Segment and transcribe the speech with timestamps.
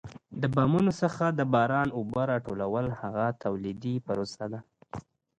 [0.41, 4.59] د بامونو څخه د باران اوبه را ټولول هغه تولیدي پروسه ده.